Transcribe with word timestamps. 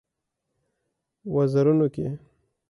وزرونو 1.33 1.87
کې 1.93 2.07